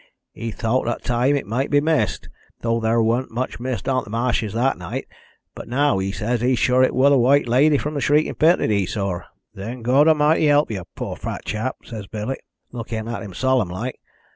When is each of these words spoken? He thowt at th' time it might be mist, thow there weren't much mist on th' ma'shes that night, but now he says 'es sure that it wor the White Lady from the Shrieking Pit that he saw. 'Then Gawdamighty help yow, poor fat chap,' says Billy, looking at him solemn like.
He 0.33 0.49
thowt 0.49 0.87
at 0.87 1.03
th' 1.03 1.05
time 1.05 1.35
it 1.35 1.45
might 1.45 1.69
be 1.69 1.79
mist, 1.79 2.27
thow 2.63 2.79
there 2.79 3.03
weren't 3.03 3.29
much 3.29 3.59
mist 3.59 3.87
on 3.87 4.03
th' 4.03 4.07
ma'shes 4.09 4.51
that 4.53 4.75
night, 4.75 5.05
but 5.53 5.67
now 5.67 5.99
he 5.99 6.11
says 6.11 6.41
'es 6.41 6.57
sure 6.57 6.81
that 6.81 6.87
it 6.87 6.95
wor 6.95 7.11
the 7.11 7.19
White 7.19 7.47
Lady 7.47 7.77
from 7.77 7.93
the 7.93 8.01
Shrieking 8.01 8.33
Pit 8.33 8.57
that 8.57 8.71
he 8.71 8.87
saw. 8.87 9.19
'Then 9.53 9.83
Gawdamighty 9.83 10.47
help 10.47 10.71
yow, 10.71 10.85
poor 10.95 11.15
fat 11.15 11.45
chap,' 11.45 11.77
says 11.85 12.07
Billy, 12.07 12.37
looking 12.71 13.07
at 13.07 13.21
him 13.21 13.35
solemn 13.35 13.69
like. 13.69 13.99